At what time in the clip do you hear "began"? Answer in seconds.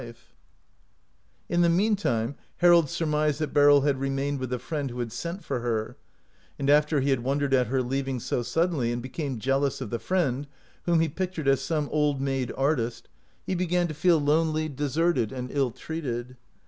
13.53-13.87